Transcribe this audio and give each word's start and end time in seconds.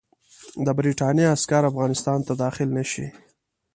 د 0.65 0.67
برټانیې 0.77 1.31
عسکر 1.35 1.63
افغانستان 1.71 2.19
ته 2.27 2.33
داخل 2.43 2.67
نه 2.77 2.83
شي. 2.91 3.07